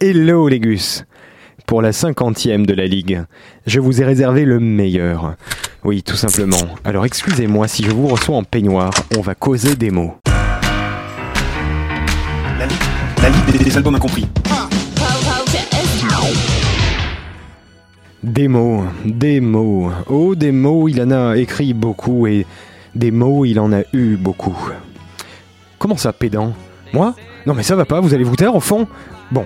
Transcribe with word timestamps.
Hello 0.00 0.46
les 0.46 0.60
Gus 0.60 1.04
Pour 1.66 1.82
la 1.82 1.90
cinquantième 1.90 2.66
de 2.66 2.72
la 2.72 2.86
Ligue, 2.86 3.24
je 3.66 3.80
vous 3.80 4.00
ai 4.00 4.04
réservé 4.04 4.44
le 4.44 4.60
meilleur. 4.60 5.34
Oui, 5.82 6.04
tout 6.04 6.14
simplement. 6.14 6.68
Alors 6.84 7.04
excusez-moi 7.04 7.66
si 7.66 7.82
je 7.82 7.90
vous 7.90 8.06
reçois 8.06 8.36
en 8.36 8.44
peignoir, 8.44 8.92
on 9.16 9.22
va 9.22 9.34
causer 9.34 9.74
des 9.74 9.90
mots. 9.90 10.14
La 12.56 12.66
Ligue, 12.66 12.78
la 13.20 13.28
Ligue 13.28 13.58
des, 13.58 13.64
des 13.64 13.76
albums 13.76 13.96
incompris. 13.96 14.28
Des 18.22 18.46
mots, 18.46 18.84
des 19.04 19.40
mots. 19.40 19.90
Oh, 20.06 20.36
des 20.36 20.52
mots, 20.52 20.88
il 20.88 21.02
en 21.02 21.10
a 21.10 21.36
écrit 21.36 21.74
beaucoup 21.74 22.28
et 22.28 22.46
des 22.94 23.10
mots, 23.10 23.44
il 23.44 23.58
en 23.58 23.72
a 23.72 23.82
eu 23.92 24.14
beaucoup. 24.14 24.56
Comment 25.80 25.96
ça, 25.96 26.12
pédant 26.12 26.54
Moi 26.92 27.14
Non 27.46 27.54
mais 27.54 27.62
ça 27.62 27.76
va 27.76 27.84
pas, 27.84 28.00
vous 28.00 28.14
allez 28.14 28.24
vous 28.24 28.36
taire 28.36 28.54
au 28.54 28.60
fond 28.60 28.86
Bon, 29.30 29.44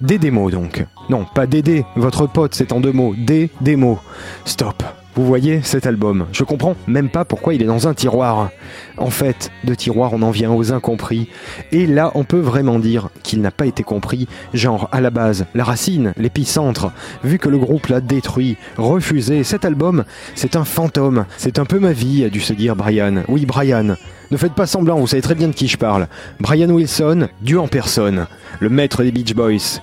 des 0.00 0.18
démos 0.18 0.52
donc. 0.52 0.84
Non, 1.08 1.24
pas 1.24 1.46
Dédé, 1.46 1.84
votre 1.96 2.26
pote, 2.26 2.54
c'est 2.54 2.72
en 2.72 2.80
deux 2.80 2.92
mots. 2.92 3.14
Des 3.16 3.50
démos. 3.60 3.98
Stop. 4.44 4.82
Vous 5.16 5.24
voyez 5.24 5.62
cet 5.62 5.86
album 5.86 6.26
Je 6.30 6.44
comprends 6.44 6.76
même 6.86 7.08
pas 7.08 7.24
pourquoi 7.24 7.54
il 7.54 7.62
est 7.62 7.66
dans 7.66 7.88
un 7.88 7.94
tiroir. 7.94 8.50
En 8.98 9.08
fait, 9.08 9.50
de 9.64 9.74
tiroir, 9.74 10.12
on 10.12 10.20
en 10.20 10.30
vient 10.30 10.52
aux 10.52 10.74
incompris. 10.74 11.30
Et 11.72 11.86
là, 11.86 12.12
on 12.14 12.24
peut 12.24 12.38
vraiment 12.38 12.78
dire 12.78 13.08
qu'il 13.22 13.40
n'a 13.40 13.50
pas 13.50 13.64
été 13.64 13.82
compris, 13.82 14.28
genre 14.52 14.90
à 14.92 15.00
la 15.00 15.08
base, 15.08 15.46
la 15.54 15.64
racine, 15.64 16.12
l'épicentre. 16.18 16.92
Vu 17.24 17.38
que 17.38 17.48
le 17.48 17.56
groupe 17.56 17.86
l'a 17.86 18.02
détruit, 18.02 18.58
refusé, 18.76 19.42
cet 19.42 19.64
album, 19.64 20.04
c'est 20.34 20.54
un 20.54 20.66
fantôme. 20.66 21.24
C'est 21.38 21.58
un 21.58 21.64
peu 21.64 21.78
ma 21.78 21.92
vie, 21.92 22.22
a 22.22 22.28
dû 22.28 22.40
se 22.40 22.52
dire 22.52 22.76
Brian. 22.76 23.22
Oui, 23.28 23.46
Brian. 23.46 23.96
Ne 24.30 24.36
faites 24.36 24.54
pas 24.54 24.66
semblant, 24.66 24.98
vous 24.98 25.06
savez 25.06 25.22
très 25.22 25.34
bien 25.34 25.48
de 25.48 25.54
qui 25.54 25.68
je 25.68 25.78
parle. 25.78 26.08
Brian 26.40 26.68
Wilson, 26.68 27.28
Dieu 27.40 27.58
en 27.58 27.68
personne, 27.68 28.26
le 28.60 28.68
maître 28.68 29.02
des 29.02 29.12
Beach 29.12 29.34
Boys. 29.34 29.80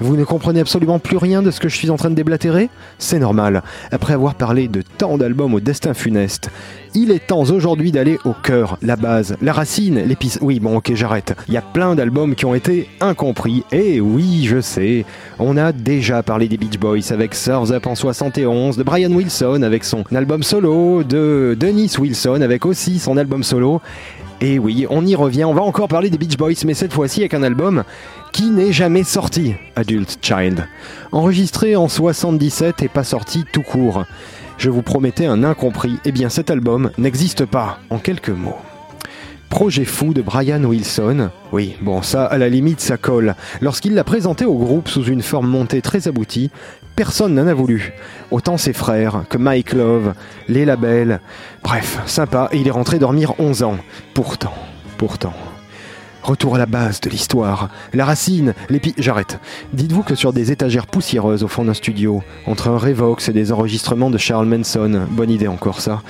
Vous 0.00 0.16
ne 0.16 0.24
comprenez 0.24 0.60
absolument 0.60 0.98
plus 0.98 1.16
rien 1.16 1.40
de 1.40 1.50
ce 1.50 1.60
que 1.60 1.68
je 1.68 1.76
suis 1.76 1.90
en 1.90 1.96
train 1.96 2.10
de 2.10 2.16
déblatérer 2.16 2.68
C'est 2.98 3.18
normal. 3.18 3.62
Après 3.92 4.12
avoir 4.12 4.34
parlé 4.34 4.66
de 4.66 4.82
tant 4.82 5.18
d'albums 5.18 5.54
au 5.54 5.60
destin 5.60 5.94
funeste, 5.94 6.50
il 6.94 7.10
est 7.10 7.26
temps 7.26 7.42
aujourd'hui 7.42 7.92
d'aller 7.92 8.18
au 8.24 8.32
cœur, 8.32 8.78
la 8.82 8.96
base, 8.96 9.36
la 9.40 9.52
racine, 9.52 10.00
l'épice. 10.06 10.38
Oui, 10.42 10.60
bon, 10.60 10.76
ok, 10.76 10.94
j'arrête. 10.94 11.34
Il 11.48 11.54
y 11.54 11.56
a 11.56 11.62
plein 11.62 11.94
d'albums 11.94 12.34
qui 12.34 12.44
ont 12.44 12.54
été 12.54 12.88
incompris. 13.00 13.64
Et 13.72 14.00
oui, 14.00 14.46
je 14.46 14.60
sais, 14.60 15.04
on 15.38 15.56
a 15.56 15.72
déjà 15.72 16.22
parlé 16.22 16.48
des 16.48 16.56
Beach 16.56 16.78
Boys 16.78 17.12
avec 17.12 17.34
Surf's 17.34 17.70
Up 17.70 17.86
en 17.86 17.94
71, 17.94 18.76
de 18.76 18.82
Brian 18.82 19.12
Wilson 19.12 19.62
avec 19.62 19.84
son 19.84 20.04
album 20.14 20.42
solo, 20.42 21.04
de 21.04 21.56
Dennis 21.58 21.92
Wilson 21.98 22.40
avec 22.42 22.66
aussi 22.66 22.98
son 22.98 23.16
album 23.16 23.42
solo. 23.42 23.80
Et 24.40 24.58
oui, 24.58 24.86
on 24.90 25.06
y 25.06 25.14
revient, 25.14 25.44
on 25.44 25.54
va 25.54 25.62
encore 25.62 25.88
parler 25.88 26.10
des 26.10 26.18
Beach 26.18 26.36
Boys, 26.36 26.64
mais 26.66 26.74
cette 26.74 26.92
fois-ci 26.92 27.20
avec 27.20 27.34
un 27.34 27.42
album 27.42 27.84
qui 28.32 28.50
n'est 28.50 28.72
jamais 28.72 29.04
sorti, 29.04 29.54
Adult 29.76 30.18
Child. 30.20 30.66
Enregistré 31.12 31.76
en 31.76 31.88
77 31.88 32.82
et 32.82 32.88
pas 32.88 33.04
sorti 33.04 33.44
tout 33.52 33.62
court. 33.62 34.04
Je 34.58 34.70
vous 34.70 34.82
promettais 34.82 35.26
un 35.26 35.44
incompris, 35.44 35.98
eh 36.04 36.12
bien 36.12 36.28
cet 36.28 36.50
album 36.50 36.90
n'existe 36.98 37.44
pas, 37.44 37.78
en 37.90 37.98
quelques 37.98 38.30
mots. 38.30 38.58
Projet 39.50 39.84
fou 39.84 40.12
de 40.14 40.20
Brian 40.20 40.64
Wilson. 40.64 41.30
Oui, 41.52 41.76
bon, 41.80 42.02
ça, 42.02 42.24
à 42.24 42.38
la 42.38 42.48
limite, 42.48 42.80
ça 42.80 42.96
colle. 42.96 43.36
Lorsqu'il 43.60 43.94
l'a 43.94 44.02
présenté 44.02 44.44
au 44.44 44.54
groupe 44.54 44.88
sous 44.88 45.04
une 45.04 45.22
forme 45.22 45.48
montée 45.48 45.80
très 45.80 46.08
aboutie, 46.08 46.50
personne 46.96 47.34
n'en 47.34 47.46
a 47.46 47.54
voulu. 47.54 47.92
Autant 48.30 48.56
ses 48.56 48.72
frères 48.72 49.24
que 49.28 49.38
Mike 49.38 49.72
Love, 49.72 50.14
les 50.48 50.64
labels. 50.64 51.20
Bref, 51.62 51.98
sympa, 52.06 52.48
et 52.52 52.58
il 52.58 52.68
est 52.68 52.72
rentré 52.72 52.98
dormir 52.98 53.34
11 53.38 53.62
ans. 53.62 53.78
Pourtant, 54.14 54.54
pourtant. 54.98 55.34
Retour 56.24 56.54
à 56.54 56.58
la 56.58 56.64
base 56.64 57.02
de 57.02 57.10
l'histoire. 57.10 57.68
La 57.92 58.06
racine, 58.06 58.54
l'épi... 58.70 58.94
J'arrête. 58.96 59.38
Dites-vous 59.74 60.02
que 60.02 60.14
sur 60.14 60.32
des 60.32 60.50
étagères 60.52 60.86
poussiéreuses 60.86 61.44
au 61.44 61.48
fond 61.48 61.66
d'un 61.66 61.74
studio, 61.74 62.22
entre 62.46 62.68
un 62.68 62.78
Revox 62.78 63.28
et 63.28 63.34
des 63.34 63.52
enregistrements 63.52 64.08
de 64.08 64.16
Charles 64.16 64.46
Manson, 64.46 65.02
bonne 65.10 65.28
idée 65.28 65.48
encore 65.48 65.82
ça, 65.82 66.00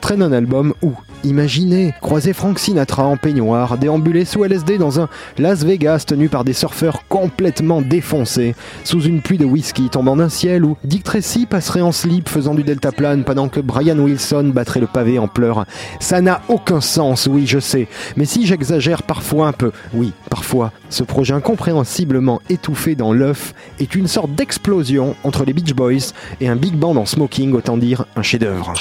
traîne 0.00 0.22
un 0.22 0.30
album 0.30 0.74
où, 0.80 0.92
imaginez, 1.24 1.92
croiser 2.00 2.34
Frank 2.34 2.60
Sinatra 2.60 3.02
en 3.02 3.16
peignoir, 3.16 3.76
déambuler 3.76 4.24
sous 4.24 4.44
LSD 4.44 4.78
dans 4.78 5.00
un 5.00 5.08
Las 5.38 5.64
Vegas 5.64 6.04
tenu 6.06 6.28
par 6.28 6.44
des 6.44 6.52
surfeurs 6.52 7.08
complètement 7.08 7.82
défoncés, 7.82 8.54
sous 8.84 9.02
une 9.02 9.22
pluie 9.22 9.38
de 9.38 9.44
whisky 9.44 9.88
tombant 9.88 10.14
d'un 10.14 10.28
ciel 10.28 10.64
où 10.64 10.76
Dick 10.84 11.02
Tracy 11.02 11.46
passerait 11.46 11.80
en 11.80 11.90
slip 11.90 12.28
faisant 12.28 12.54
du 12.54 12.62
deltaplane 12.62 13.24
pendant 13.24 13.48
que 13.48 13.58
Brian 13.58 13.98
Wilson 13.98 14.52
battrait 14.54 14.78
le 14.78 14.86
pavé 14.86 15.18
en 15.18 15.26
pleurs. 15.26 15.66
Ça 15.98 16.20
n'a 16.20 16.42
aucun 16.46 16.80
sens, 16.80 17.26
oui, 17.26 17.48
je 17.48 17.58
sais. 17.58 17.88
Mais 18.16 18.24
si 18.24 18.46
j'exagère 18.46 19.02
parfois 19.02 19.48
un 19.48 19.52
peu, 19.52 19.63
oui, 19.92 20.12
parfois, 20.30 20.72
ce 20.90 21.02
projet 21.02 21.34
incompréhensiblement 21.34 22.40
étouffé 22.48 22.94
dans 22.94 23.12
l'œuf 23.12 23.54
est 23.80 23.94
une 23.94 24.06
sorte 24.06 24.34
d'explosion 24.34 25.16
entre 25.24 25.44
les 25.44 25.52
Beach 25.52 25.74
Boys 25.74 26.12
et 26.40 26.48
un 26.48 26.56
big 26.56 26.74
band 26.74 26.96
en 26.96 27.06
smoking, 27.06 27.52
autant 27.52 27.76
dire 27.76 28.04
un 28.16 28.22
chef-d'œuvre. 28.22 28.72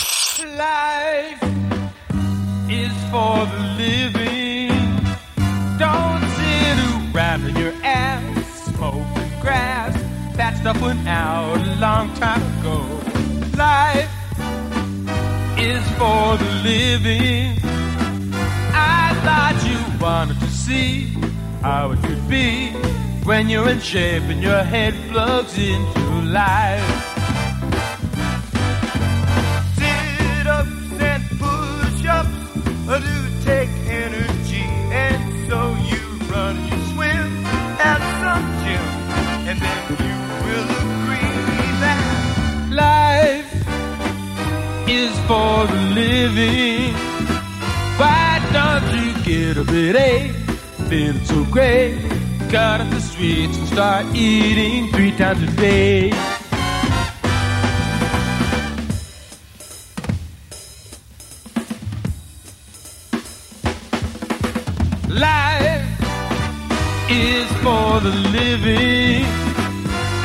you 19.66 19.80
wanted 20.00 20.40
to 20.40 20.48
see 20.48 21.06
how 21.62 21.92
it 21.92 22.02
could 22.04 22.28
be 22.28 22.72
when 23.24 23.48
you're 23.50 23.70
in 23.70 23.80
shape 23.80 24.24
and 24.24 24.44
your 24.44 24.64
head 24.64 24.94
plugs 25.10 25.58
into 25.58 26.02
life. 26.32 26.84
Sit 29.78 30.48
ups 30.48 31.02
and 31.12 31.24
push 31.40 32.06
ups 32.06 32.44
do 33.00 33.46
take 33.46 33.70
energy, 33.88 34.66
and 34.92 35.50
so 35.50 35.60
you 35.92 36.04
run, 36.32 36.56
you 36.70 36.78
swim 36.94 37.46
at 37.80 38.02
some 38.22 38.46
gym, 38.62 38.88
and 39.50 39.58
then 39.66 39.84
you 40.08 40.18
will 40.46 40.70
agree 40.84 41.40
that 41.84 42.00
life 42.72 43.52
is 44.88 45.14
for 45.28 45.66
the 45.68 45.82
living. 45.96 47.13
A 49.56 49.64
bit 49.64 49.96
A, 49.96 50.30
feeling 50.90 51.24
so 51.26 51.46
great? 51.46 52.00
Cut 52.50 52.82
up 52.82 52.90
the 52.90 53.00
sweets 53.00 53.56
and 53.56 53.68
start 53.68 54.06
eating 54.16 54.92
three 54.92 55.12
times 55.12 55.44
a 55.44 55.52
day. 55.56 56.10
Life 65.08 65.86
is 67.12 67.48
for 67.62 68.00
the 68.00 68.14
living. 68.32 69.24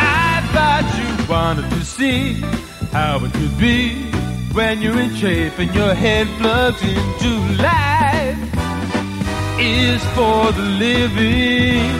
I 0.00 0.40
thought 0.54 0.86
you 0.98 1.28
wanted 1.28 1.68
to 1.70 1.84
see 1.84 2.32
how 2.92 3.22
it 3.22 3.32
could 3.34 3.58
be 3.58 4.10
when 4.54 4.80
you're 4.80 4.98
in 4.98 5.14
shape 5.14 5.58
and 5.58 5.74
your 5.74 5.92
head 5.94 6.26
plugs 6.38 6.82
into 6.82 7.62
life. 7.62 8.57
Is 9.60 10.02
for 10.14 10.52
the 10.52 10.62
living. 10.62 11.90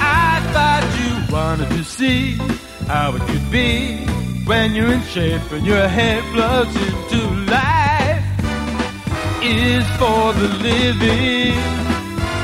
I 0.00 0.40
thought 0.52 0.84
you 0.98 1.34
wanted 1.34 1.68
to 1.76 1.84
see 1.84 2.36
how 2.86 3.14
it 3.16 3.22
could 3.28 3.50
be 3.50 3.98
when 4.46 4.74
you're 4.74 4.92
in 4.92 5.02
shape 5.02 5.42
and 5.52 5.66
your 5.66 5.86
head 5.86 6.22
plugs 6.32 6.74
into 6.74 7.20
life. 7.50 8.24
Is 9.42 9.86
for 9.98 10.32
the 10.32 10.48
living. 10.62 11.54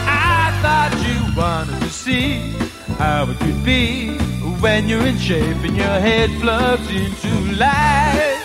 I 0.06 0.52
thought 0.60 0.92
you 1.06 1.18
wanted 1.34 1.80
to 1.80 1.90
see 1.90 2.50
how 2.98 3.30
it 3.30 3.38
could 3.38 3.64
be 3.64 4.18
when 4.60 4.86
you're 4.88 5.06
in 5.06 5.18
shape 5.18 5.56
and 5.64 5.76
your 5.76 5.98
head 6.08 6.30
plugs 6.42 6.88
into. 6.90 7.32
Life, 7.56 8.35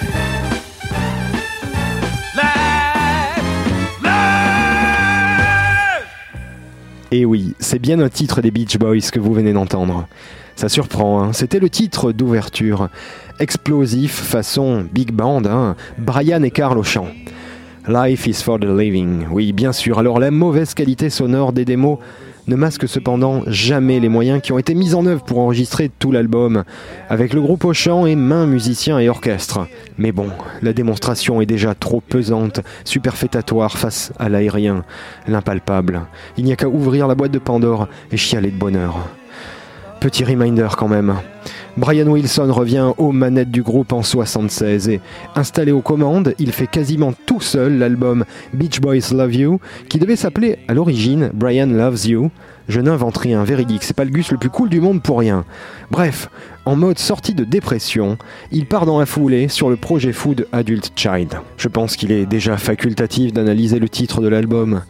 Et 7.13 7.25
oui, 7.25 7.56
c'est 7.60 7.80
bien 7.80 8.00
un 8.00 8.08
titre 8.08 8.42
des 8.42 8.52
Beach 8.52 8.78
Boys 8.78 9.12
que 9.12 9.19
vous 9.19 9.34
venez 9.34 9.52
d'entendre. 9.52 10.08
Ça 10.56 10.69
surprend, 10.69 11.22
hein 11.22 11.34
c'était 11.34 11.60
le 11.60 11.69
titre 11.69 12.13
d'ouverture. 12.13 12.88
Explosif, 13.38 14.13
façon 14.13 14.86
big 14.90 15.12
band, 15.12 15.44
hein 15.46 15.75
Brian 15.98 16.42
et 16.44 16.52
Carl 16.52 16.78
au 16.78 16.84
chant. 16.84 17.08
Life 17.88 18.28
is 18.28 18.44
for 18.44 18.60
the 18.60 18.66
living. 18.66 19.25
Oui, 19.31 19.54
bien 19.54 19.72
sûr. 19.72 19.98
Alors 19.98 20.19
la 20.19 20.30
mauvaise 20.30 20.75
qualité 20.75 21.10
sonore 21.10 21.51
des 21.51 21.66
démos 21.66 21.98
ne 22.48 22.56
masque 22.56 22.88
cependant 22.88 23.42
jamais 23.48 24.00
les 24.00 24.07
moyens 24.07 24.39
qui 24.39 24.51
ont 24.51 24.60
été 24.60 24.75
mis 24.75 24.94
en 24.94 25.07
œuvre 25.07 25.24
pour 25.24 25.39
enregistrer 25.39 25.89
tout 25.98 26.12
l'album, 26.12 26.63
avec 27.10 27.33
le 27.33 27.42
groupe 27.42 27.66
au 27.66 27.74
chant 27.74 28.06
et 28.06 28.16
main 28.16 28.45
musiciens 28.45 29.00
et 29.00 29.10
orchestre. 29.10 29.68
Mais 29.98 30.12
bon, 30.12 30.30
la 30.62 30.74
démonstration 30.74 31.42
est 31.42 31.48
déjà 31.48 31.74
trop 31.74 32.01
pesante, 32.01 32.62
superfétatoire 32.83 33.78
face 33.78 34.13
à 34.19 34.30
l'aérien, 34.30 34.83
l'impalpable. 35.28 36.01
Il 36.38 36.45
n'y 36.45 36.54
a 36.54 36.57
qu'à 36.57 36.68
ouvrir 36.68 37.07
la 37.07 37.16
boîte 37.16 37.31
de 37.31 37.39
Pandore 37.39 37.88
et 38.12 38.18
chialer 38.18 38.51
de 38.51 38.60
bonheur. 38.60 39.07
Petit 40.00 40.24
reminder 40.24 40.69
quand 40.78 40.88
même. 40.88 41.16
Brian 41.77 42.07
Wilson 42.07 42.51
revient 42.51 42.91
aux 42.97 43.13
manettes 43.13 43.50
du 43.50 43.63
groupe 43.63 43.94
en 43.94 44.03
76 44.03 44.89
et 44.89 45.00
installé 45.35 45.71
aux 45.71 45.81
commandes, 45.81 46.33
il 46.38 46.51
fait 46.51 46.68
quasiment 46.68 47.13
tout 47.25 47.39
seul 47.39 47.77
l'album 47.77 48.25
Beach 48.53 48.81
Boys 48.81 49.13
Love 49.13 49.35
You, 49.35 49.59
qui 49.88 49.97
devait 49.97 50.18
s'appeler 50.18 50.59
à 50.68 50.73
l'origine 50.73 51.31
Brian 51.33 51.68
Loves 51.68 52.06
You. 52.07 52.29
Je 52.68 52.81
n'invente 52.81 53.18
rien, 53.18 53.44
véridique, 53.44 53.83
c'est 53.83 53.95
pas 53.95 54.03
le 54.03 54.12
gus 54.12 54.31
le 54.31 54.38
plus 54.38 54.50
cool 54.50 54.69
du 54.69 54.81
monde 54.81 55.01
pour 55.01 55.19
rien. 55.19 55.45
Bref, 55.89 56.29
en 56.65 56.75
mode 56.75 57.00
sortie 57.00 57.33
de 57.33 57.44
dépression, 57.44 58.18
il 58.51 58.65
part 58.65 58.85
dans 58.85 59.00
la 59.00 59.06
foulée 59.06 59.47
sur 59.47 59.69
le 59.69 59.77
projet 59.77 60.13
fou 60.13 60.35
de 60.35 60.47
Adult 60.51 60.91
Child. 60.95 61.39
Je 61.57 61.68
pense 61.68 61.95
qu'il 61.95 62.12
est 62.12 62.25
déjà 62.25 62.57
facultatif 62.57 63.33
d'analyser 63.33 63.79
le 63.79 63.89
titre 63.89 64.21
de 64.21 64.27
l'album. 64.27 64.81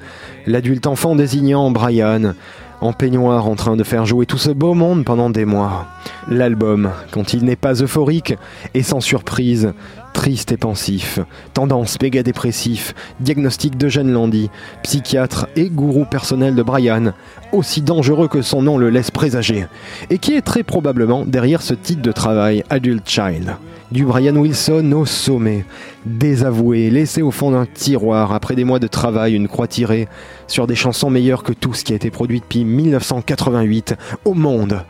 L'adulte 0.47 0.87
enfant 0.87 1.15
désignant 1.15 1.71
Brian, 1.71 2.33
en 2.81 2.93
peignoir 2.93 3.47
en 3.47 3.55
train 3.55 3.75
de 3.75 3.83
faire 3.83 4.05
jouer 4.05 4.25
tout 4.25 4.37
ce 4.37 4.49
beau 4.49 4.73
monde 4.73 5.05
pendant 5.05 5.29
des 5.29 5.45
mois. 5.45 5.85
L'album, 6.27 6.91
quand 7.11 7.33
il 7.33 7.45
n'est 7.45 7.55
pas 7.55 7.81
euphorique 7.81 8.35
et 8.73 8.83
sans 8.83 8.99
surprise, 8.99 9.73
triste 10.13 10.51
et 10.51 10.57
pensif, 10.57 11.19
tendance 11.53 12.01
méga 12.01 12.23
dépressif, 12.23 12.93
diagnostic 13.19 13.77
de 13.77 13.87
Jeanne 13.87 14.11
Landy, 14.11 14.49
psychiatre 14.83 15.47
et 15.55 15.69
gourou 15.69 16.05
personnel 16.05 16.55
de 16.55 16.63
Brian, 16.63 17.13
aussi 17.51 17.81
dangereux 17.81 18.27
que 18.27 18.41
son 18.41 18.61
nom 18.61 18.77
le 18.77 18.89
laisse 18.89 19.11
présager, 19.11 19.67
et 20.09 20.17
qui 20.17 20.33
est 20.33 20.41
très 20.41 20.63
probablement 20.63 21.25
derrière 21.25 21.61
ce 21.61 21.73
titre 21.73 22.01
de 22.01 22.11
travail 22.11 22.63
Adult 22.69 23.07
Child. 23.07 23.55
Du 23.91 24.05
Brian 24.05 24.37
Wilson 24.37 24.89
au 24.93 25.05
sommet, 25.05 25.65
désavoué, 26.05 26.89
laissé 26.89 27.21
au 27.21 27.29
fond 27.29 27.51
d'un 27.51 27.65
tiroir 27.65 28.31
après 28.31 28.55
des 28.55 28.63
mois 28.63 28.79
de 28.79 28.87
travail, 28.87 29.33
une 29.35 29.49
croix 29.49 29.67
tirée 29.67 30.07
sur 30.47 30.65
des 30.65 30.75
chansons 30.75 31.09
meilleures 31.09 31.43
que 31.43 31.51
tout 31.51 31.73
ce 31.73 31.83
qui 31.83 31.91
a 31.91 31.97
été 31.97 32.09
produit 32.09 32.39
depuis 32.39 32.63
1988 32.63 33.95
au 34.23 34.33
monde. 34.33 34.85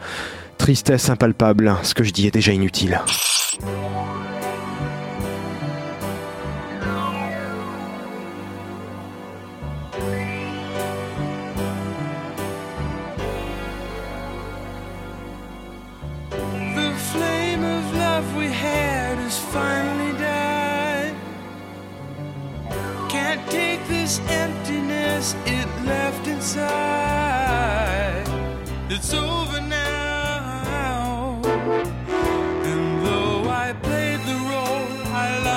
Tristesse 0.59 1.09
impalpable, 1.09 1.75
ce 1.81 1.95
que 1.95 2.03
je 2.03 2.11
dis 2.11 2.27
est 2.27 2.31
déjà 2.31 2.51
inutile. 2.51 3.01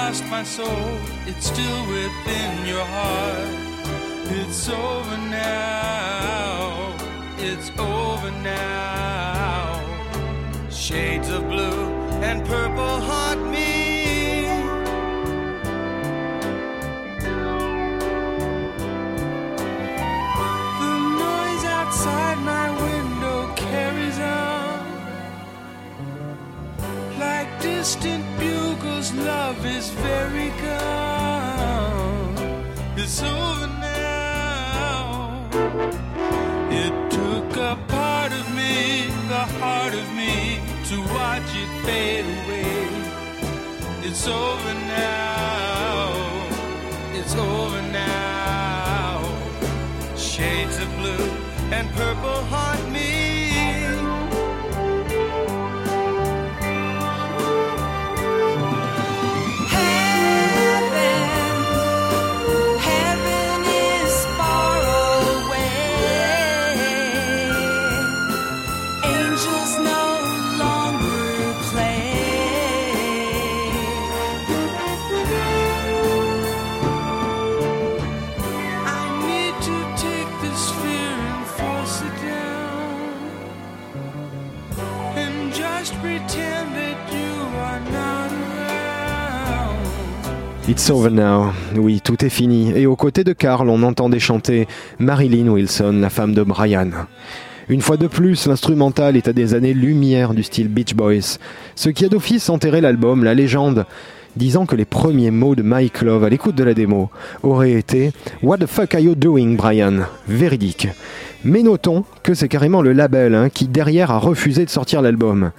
Lost 0.09 0.25
my 0.27 0.45
soul. 0.45 0.89
It's 1.27 1.47
still 1.47 1.81
within 1.97 2.67
your 2.73 2.87
heart. 2.97 3.55
It's 4.39 4.69
over 4.69 5.17
now. 5.17 6.95
It's 7.39 7.69
over 7.79 8.31
now. 8.43 9.81
Shades 10.71 11.29
of 11.31 11.43
blue 11.49 11.81
and 12.29 12.39
purple 12.45 12.97
haunt 13.09 13.43
me. 13.55 13.73
The 20.83 20.95
noise 21.25 21.65
outside 21.79 22.39
my 22.55 22.67
window 22.87 23.39
carries 23.65 24.19
on. 24.19 24.81
Like 27.25 27.49
distant 27.62 28.25
bugles, 29.05 29.27
love 29.27 29.67
is 29.67 29.91
very 29.91 30.51
gone. 30.62 32.35
It's 32.97 33.23
over 33.23 33.67
now. 33.67 35.49
It 36.71 37.11
took 37.11 37.56
a 37.56 37.77
part 37.89 38.33
of 38.33 38.55
me, 38.55 39.06
the 39.29 39.47
heart 39.61 39.95
of 39.95 40.12
me, 40.15 40.61
to 40.89 41.01
watch 41.15 41.43
it 41.55 41.85
fade 41.85 42.25
away. 42.25 42.89
It's 44.03 44.27
over 44.27 44.75
now. 44.75 46.12
It's 47.15 47.35
over 47.35 47.83
now. 47.93 49.23
Shades 50.17 50.79
of 50.79 50.89
blue 50.97 51.31
and 51.73 51.91
purple 51.93 52.43
haunt 52.51 52.74
It's 90.66 90.88
over 90.88 91.10
now. 91.10 91.52
Oui, 91.76 92.00
tout 92.02 92.25
est 92.25 92.31
fini. 92.31 92.72
Et 92.75 92.86
aux 92.86 92.96
côtés 92.96 93.22
de 93.22 93.34
Carl, 93.34 93.69
on 93.69 93.82
entendait 93.82 94.19
chanter 94.19 94.66
Marilyn 94.98 95.48
Wilson, 95.48 95.98
la 96.00 96.08
femme 96.08 96.32
de 96.32 96.42
Brian. 96.42 96.88
Une 97.69 97.82
fois 97.82 97.98
de 97.98 98.06
plus, 98.06 98.46
l'instrumental 98.46 99.16
est 99.16 99.28
à 99.28 99.34
des 99.34 99.52
années-lumière 99.52 100.32
du 100.32 100.42
style 100.42 100.69
Beach 100.69 100.94
Boys, 100.94 101.38
ce 101.75 101.90
qui 101.90 102.06
a 102.06 102.08
d'office 102.08 102.48
enterré 102.48 102.81
l'album, 102.81 103.22
la 103.22 103.34
légende, 103.34 103.84
disant 104.36 104.64
que 104.64 104.76
les 104.76 104.86
premiers 104.86 105.31
mots 105.31 105.54
de 105.54 105.62
Mike 105.62 106.00
Love 106.00 106.25
à 106.25 106.28
l'écoute 106.31 106.54
de 106.54 106.64
la 106.64 106.72
démo 106.72 107.10
auraient 107.42 107.72
été 107.72 108.12
What 108.42 108.58
the 108.58 108.66
fuck 108.66 108.94
are 108.94 109.00
you 109.00 109.14
doing, 109.14 109.56
Brian? 109.56 110.06
Véridique. 110.28 110.88
Mais 111.44 111.62
notons 111.62 112.05
que 112.23 112.32
c'est 112.32 112.49
carrément 112.49 112.81
le 112.81 112.93
label 112.93 113.35
hein, 113.35 113.50
qui 113.50 113.69
derrière 113.69 114.11
a 114.11 114.19
refusé 114.19 114.64
de 114.64 114.70
sortir 114.70 115.02
l'album. 115.02 115.50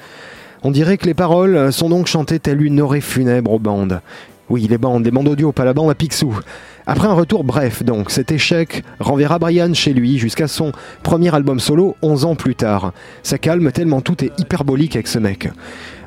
On 0.63 0.71
dirait 0.71 0.97
que 0.97 1.05
les 1.05 1.13
paroles 1.13 1.71
sont 1.71 1.89
donc 1.89 2.07
chantées 2.07 2.39
telle 2.39 2.63
une 2.63 2.81
orée 2.81 3.01
funèbre 3.01 3.51
aux 3.51 3.59
bandes. 3.59 4.01
Oui, 4.49 4.67
les 4.67 4.79
bandes, 4.79 5.05
les 5.05 5.11
bandes 5.11 5.27
audio, 5.27 5.51
pas 5.51 5.65
la 5.65 5.73
bande 5.73 5.91
à 5.91 5.95
Picsou. 5.95 6.39
Après 6.87 7.07
un 7.07 7.13
retour 7.13 7.43
bref, 7.43 7.83
donc, 7.83 8.11
cet 8.11 8.31
échec 8.31 8.83
renverra 8.99 9.39
Brian 9.39 9.73
chez 9.73 9.93
lui 9.93 10.17
jusqu'à 10.17 10.47
son 10.47 10.71
premier 11.03 11.33
album 11.33 11.59
solo 11.59 11.95
11 12.01 12.25
ans 12.25 12.35
plus 12.35 12.55
tard. 12.55 12.91
Ça 13.21 13.37
calme 13.37 13.71
tellement 13.71 14.01
tout 14.01 14.23
est 14.23 14.31
hyperbolique 14.39 14.95
avec 14.95 15.07
ce 15.07 15.19
mec. 15.19 15.49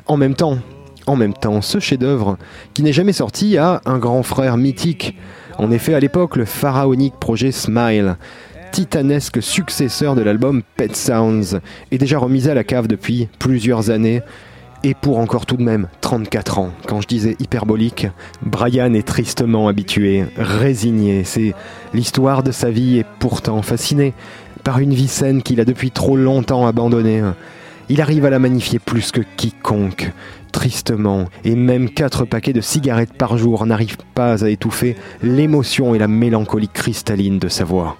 En 0.07 0.17
même 0.17 0.35
temps, 0.35 0.57
en 1.05 1.15
même 1.15 1.33
temps, 1.33 1.61
ce 1.61 1.79
chef-d'œuvre, 1.79 2.37
qui 2.73 2.83
n'est 2.83 2.93
jamais 2.93 3.13
sorti, 3.13 3.57
a 3.57 3.81
un 3.85 3.97
grand 3.97 4.23
frère 4.23 4.57
mythique. 4.57 5.17
En 5.57 5.71
effet, 5.71 5.93
à 5.93 5.99
l'époque, 5.99 6.37
le 6.37 6.45
pharaonique 6.45 7.15
projet 7.19 7.51
Smile, 7.51 8.15
titanesque 8.71 9.41
successeur 9.41 10.15
de 10.15 10.21
l'album 10.21 10.61
Pet 10.75 10.95
Sounds, 10.95 11.59
est 11.91 11.97
déjà 11.97 12.19
remis 12.19 12.47
à 12.47 12.53
la 12.53 12.63
cave 12.63 12.87
depuis 12.87 13.27
plusieurs 13.39 13.89
années. 13.89 14.21
Et 14.83 14.93
pour 14.93 15.19
encore 15.19 15.45
tout 15.45 15.57
de 15.57 15.63
même 15.63 15.89
34 15.99 16.59
ans, 16.59 16.71
quand 16.87 17.01
je 17.01 17.07
disais 17.07 17.35
hyperbolique, 17.39 18.07
Brian 18.41 18.93
est 18.93 19.05
tristement 19.05 19.67
habitué, 19.67 20.23
résigné. 20.37 21.25
C'est 21.25 21.53
l'histoire 21.93 22.43
de 22.43 22.51
sa 22.51 22.69
vie 22.69 22.97
et 22.97 23.05
pourtant 23.19 23.61
fasciné 23.61 24.13
par 24.63 24.79
une 24.79 24.93
vie 24.93 25.09
saine 25.09 25.43
qu'il 25.43 25.59
a 25.59 25.65
depuis 25.65 25.91
trop 25.91 26.15
longtemps 26.15 26.65
abandonnée. 26.65 27.23
Il 27.89 28.01
arrive 28.01 28.25
à 28.25 28.29
la 28.29 28.39
magnifier 28.39 28.79
plus 28.79 29.11
que 29.11 29.21
quiconque. 29.35 30.11
Tristement, 30.53 31.25
et 31.43 31.55
même 31.55 31.89
quatre 31.89 32.23
paquets 32.23 32.53
de 32.53 32.61
cigarettes 32.61 33.13
par 33.13 33.37
jour 33.37 33.65
n'arrivent 33.65 33.97
pas 34.15 34.45
à 34.45 34.49
étouffer 34.49 34.95
l'émotion 35.21 35.93
et 35.93 35.99
la 35.99 36.07
mélancolie 36.07 36.69
cristalline 36.69 37.39
de 37.39 37.49
sa 37.49 37.65
voix. 37.65 37.97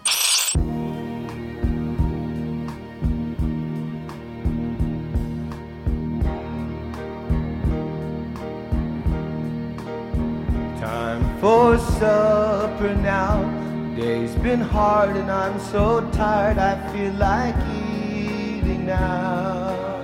Been 14.42 14.62
hard 14.62 15.18
and 15.18 15.30
I'm 15.30 15.60
so 15.60 16.10
tired 16.12 16.58
I 16.58 16.76
feel 16.94 17.12
like 17.14 17.56
eating 17.76 18.86
now. 18.86 20.02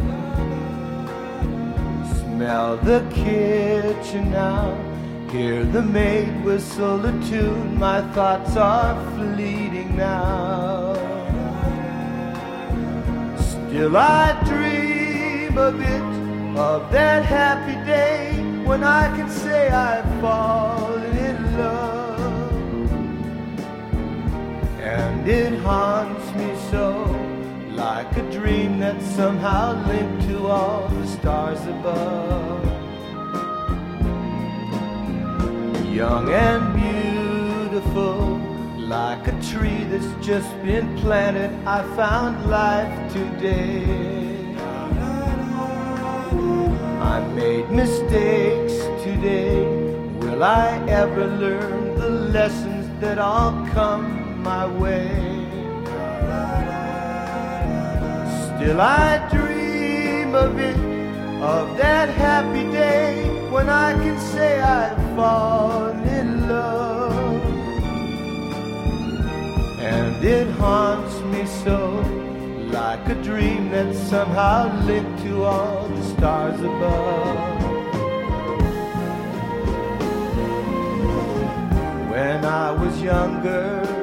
Smell 2.19 2.77
the 2.77 2.99
kitchen 3.11 4.31
now. 4.31 4.77
Hear 5.31 5.63
the 5.63 5.81
maid 5.81 6.43
whistle 6.43 7.05
a 7.05 7.11
tune. 7.29 7.79
My 7.79 8.01
thoughts 8.13 8.57
are 8.57 8.95
fleeting 9.15 9.95
now. 9.95 10.95
Still 13.37 13.95
I 13.95 14.41
dream 14.45 15.57
a 15.57 15.71
bit 15.71 16.59
of 16.59 16.91
that 16.91 17.23
happy 17.23 17.75
day 17.85 18.33
when 18.65 18.83
I 18.83 19.07
can 19.15 19.29
say 19.29 19.69
I've 19.69 20.21
fallen 20.21 20.94
it 25.27 25.57
haunts 25.59 26.31
me 26.35 26.53
so, 26.69 27.03
like 27.71 28.15
a 28.15 28.31
dream 28.31 28.79
that's 28.79 29.03
somehow 29.15 29.73
linked 29.87 30.27
to 30.27 30.45
all 30.45 30.87
the 30.87 31.07
stars 31.07 31.59
above. 31.65 32.63
Young 35.91 36.29
and 36.29 36.63
beautiful, 36.75 38.37
like 38.77 39.27
a 39.27 39.41
tree 39.41 39.83
that's 39.85 40.25
just 40.25 40.51
been 40.63 40.95
planted, 40.97 41.51
I 41.65 41.81
found 41.95 42.47
life 42.47 43.11
today. 43.11 44.35
I 47.01 47.19
made 47.33 47.71
mistakes 47.71 48.73
today. 49.03 49.65
Will 50.19 50.43
I 50.43 50.85
ever 50.87 51.25
learn 51.25 51.95
the 51.95 52.09
lessons 52.09 52.87
that 52.99 53.17
all 53.17 53.65
come 53.73 54.24
my 54.45 54.67
way? 54.67 55.09
Still, 58.45 58.79
I 58.79 59.27
dream 59.33 60.35
of 60.35 60.59
it, 60.59 60.77
of 61.41 61.75
that 61.77 62.09
happy 62.09 62.65
day 62.71 63.27
when 63.49 63.69
I 63.69 63.93
can 63.93 64.19
say 64.19 64.61
I've 64.61 65.01
fallen 65.15 65.99
in 66.19 66.47
love. 66.47 67.41
And 69.79 70.23
it 70.23 70.47
haunts 70.61 71.15
me 71.31 71.47
so, 71.63 71.77
like 72.71 73.09
a 73.09 73.15
dream 73.23 73.71
that's 73.71 73.97
somehow 73.97 74.59
linked 74.85 75.23
to 75.23 75.43
all 75.43 75.87
the 75.87 76.03
stars 76.13 76.59
above. 76.59 77.37
When 82.11 82.45
I 82.45 82.71
was 82.71 83.01
younger, 83.01 83.94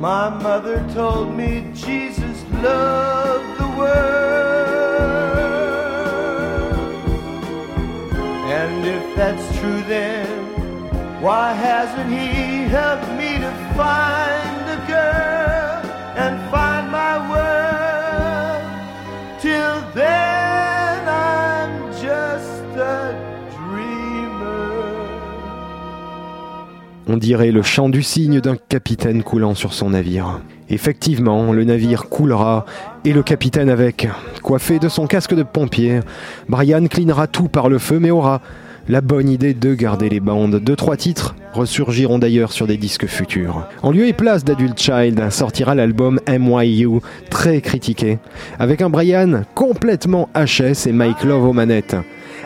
my 0.00 0.28
mother 0.28 0.84
told 0.94 1.34
me 1.36 1.64
Jesus 1.74 2.44
loved 2.62 3.58
the 3.58 3.66
world. 3.78 4.28
And 8.46 8.86
if 8.86 9.16
that's 9.16 9.58
true, 9.58 9.82
then 9.82 10.26
why 11.20 11.52
hasn't 11.52 12.10
He 12.10 12.68
helped 12.68 13.10
me 13.12 13.38
to 13.38 13.50
find 13.76 14.27
dirait 27.18 27.50
le 27.50 27.62
chant 27.62 27.88
du 27.88 28.02
cygne 28.02 28.40
d'un 28.40 28.56
capitaine 28.56 29.22
coulant 29.22 29.54
sur 29.54 29.72
son 29.72 29.90
navire. 29.90 30.40
Effectivement, 30.70 31.52
le 31.52 31.64
navire 31.64 32.08
coulera 32.08 32.64
et 33.04 33.12
le 33.12 33.22
capitaine 33.22 33.70
avec. 33.70 34.08
Coiffé 34.42 34.78
de 34.78 34.88
son 34.88 35.06
casque 35.06 35.34
de 35.34 35.42
pompier, 35.42 36.00
Brian 36.48 36.86
clinera 36.86 37.26
tout 37.26 37.48
par 37.48 37.68
le 37.68 37.78
feu 37.78 37.98
mais 37.98 38.10
aura 38.10 38.40
la 38.88 39.00
bonne 39.00 39.28
idée 39.28 39.54
de 39.54 39.74
garder 39.74 40.08
les 40.08 40.20
bandes. 40.20 40.60
Deux, 40.60 40.76
trois 40.76 40.96
titres 40.96 41.34
ressurgiront 41.52 42.18
d'ailleurs 42.18 42.52
sur 42.52 42.66
des 42.66 42.76
disques 42.76 43.06
futurs. 43.06 43.66
En 43.82 43.90
lieu 43.90 44.06
et 44.06 44.12
place 44.12 44.44
d'Adult 44.44 44.78
Child 44.78 45.30
sortira 45.30 45.74
l'album 45.74 46.20
MYU, 46.26 47.00
très 47.30 47.60
critiqué, 47.60 48.18
avec 48.58 48.80
un 48.80 48.88
Brian 48.88 49.42
complètement 49.54 50.28
HS 50.34 50.86
et 50.86 50.92
Mike 50.92 51.24
Love 51.24 51.44
aux 51.44 51.52
manettes. 51.52 51.96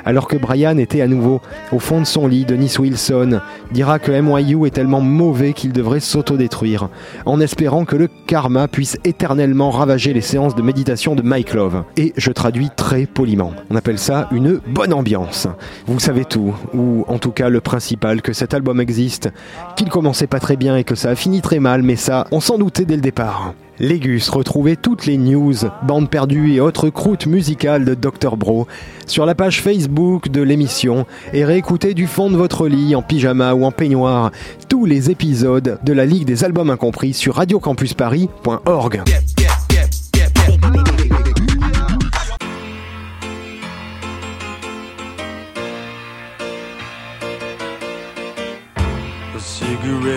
Alors 0.04 0.28
que 0.28 0.37
Brian 0.37 0.78
était 0.78 1.00
à 1.00 1.06
nouveau 1.06 1.40
au 1.71 1.78
fond 1.78 2.00
de 2.00 2.06
son 2.06 2.26
lit, 2.26 2.44
Denis 2.44 2.75
Wilson 2.78 3.40
dira 3.71 3.99
que 3.99 4.12
MYU 4.12 4.66
est 4.66 4.71
tellement 4.71 5.00
mauvais 5.00 5.52
qu'il 5.52 5.73
devrait 5.73 6.00
s'autodétruire, 6.00 6.88
en 7.26 7.40
espérant 7.40 7.85
que 7.85 7.97
le 7.97 8.09
karma 8.26 8.68
puisse 8.68 8.99
éternellement 9.04 9.71
ravager 9.71 10.12
les 10.12 10.21
séances 10.21 10.54
de 10.54 10.62
méditation 10.62 11.14
de 11.14 11.23
Mike 11.23 11.54
Love. 11.54 11.85
Et 11.97 12.12
je 12.16 12.30
traduis 12.30 12.71
très 12.75 13.06
poliment. 13.06 13.52
On 13.71 13.76
appelle 13.76 13.99
ça 13.99 14.28
une 14.32 14.61
bonne 14.66 14.92
ambiance. 14.92 15.47
Vous 15.87 16.00
savez 16.00 16.25
tout, 16.25 16.54
ou 16.75 17.04
en 17.09 17.18
tout 17.18 17.32
cas 17.32 17.49
le 17.49 17.61
principal, 17.61 18.23
que 18.23 18.32
cet 18.32 18.54
album 18.54 18.80
existe, 18.80 19.30
qu'il 19.76 19.88
commençait 19.88 20.26
pas 20.26 20.40
très 20.40 20.56
bien 20.56 20.76
et 20.76 20.85
que 20.85 20.94
ça 20.94 21.11
a 21.11 21.14
fini 21.14 21.40
très 21.40 21.61
mal, 21.61 21.82
mais 21.82 21.97
ça, 21.97 22.26
on 22.32 22.40
s'en 22.40 22.59
doutait 22.59 22.85
dès 22.85 22.97
le 22.97 23.02
départ. 23.02 23.54
Légus, 23.78 24.28
retrouvez 24.30 24.76
toutes 24.76 25.06
les 25.06 25.16
news, 25.16 25.54
bandes 25.86 26.10
perdues 26.10 26.54
et 26.54 26.60
autres 26.60 26.90
croûtes 26.90 27.26
musicales 27.26 27.84
de 27.84 27.94
Dr 27.94 28.36
Bro 28.36 28.66
sur 29.06 29.26
la 29.26 29.34
page 29.34 29.60
Facebook 29.60 30.28
de 30.28 30.42
l'émission 30.42 31.06
et 31.32 31.44
réécoutez 31.44 31.94
du 31.94 32.06
fond 32.06 32.30
de 32.30 32.36
votre 32.36 32.68
lit 32.68 32.94
en 32.94 33.02
pyjama 33.02 33.54
ou 33.54 33.64
en 33.64 33.72
peignoir 33.72 34.30
tous 34.68 34.84
les 34.84 35.10
épisodes 35.10 35.78
de 35.82 35.92
la 35.92 36.04
Ligue 36.04 36.26
des 36.26 36.44
Albums 36.44 36.70
Incompris 36.70 37.14
sur 37.14 37.36
radiocampusparis.org. 37.36 39.02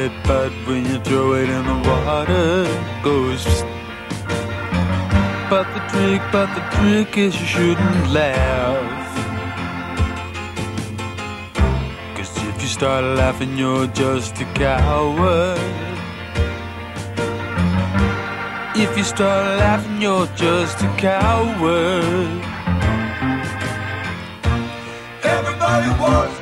cigarette 0.06 0.28
butt 0.28 0.52
when 0.68 0.86
you 0.86 1.00
throw 1.00 1.34
it 1.34 1.50
in 1.50 1.66
the 1.66 1.90
water 1.90 2.68
goes. 3.04 3.46
But 5.50 5.66
the 5.74 5.82
trick, 5.92 6.22
but 6.32 6.48
the 6.56 6.62
trick 6.76 7.18
is 7.18 7.40
you 7.40 7.46
shouldn't 7.46 8.10
laugh. 8.12 9.16
Cause 12.16 12.38
if 12.50 12.62
you 12.62 12.68
start 12.68 13.04
laughing, 13.18 13.58
you're 13.58 13.88
just 13.88 14.42
a 14.42 14.46
coward. 14.54 15.60
If 18.76 18.98
you 18.98 19.04
start 19.04 19.60
laughing, 19.60 20.02
you're 20.02 20.28
just 20.36 20.82
a 20.82 20.90
coward. 20.98 22.42
Everybody 25.24 25.90
wants 26.02 26.35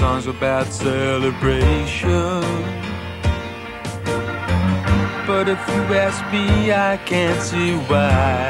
songs 0.00 0.26
about 0.26 0.66
celebration. 0.66 2.40
But 5.26 5.46
if 5.54 5.60
you 5.68 5.80
ask 6.04 6.20
me, 6.32 6.72
I 6.72 6.96
can't 7.04 7.40
see 7.42 7.74
why. 7.90 8.40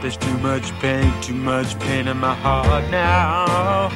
There's 0.00 0.16
too 0.16 0.38
much 0.38 0.72
pain, 0.80 1.08
too 1.22 1.34
much 1.34 1.78
pain 1.78 2.08
in 2.08 2.16
my 2.16 2.34
heart 2.34 2.84
now. 2.90 3.92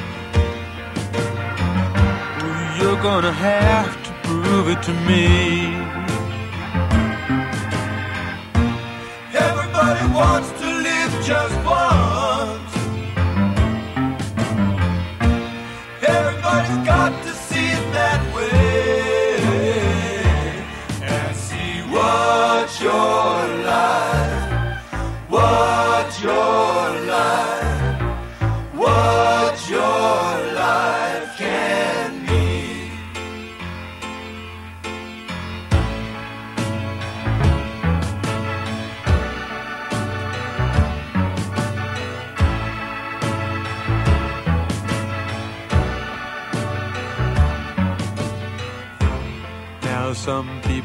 You're 2.79 3.01
gonna 3.09 3.33
have 3.33 3.91
to 4.05 4.11
prove 4.23 4.69
it 4.69 4.81
to 4.87 4.93
me. 5.09 5.25
Everybody 9.47 10.03
wants 10.19 10.49
to 10.61 10.67
live 10.87 11.11
just 11.25 11.55
once. 11.65 11.94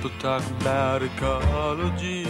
People 0.01 0.19
talking 0.19 0.57
about 0.57 1.03
ecology. 1.03 2.27